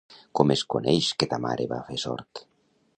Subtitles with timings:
[0.39, 2.47] Com es coneix que ta mare va fer sort!